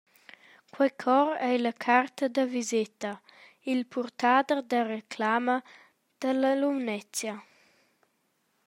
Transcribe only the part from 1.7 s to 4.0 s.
carta da viseta, il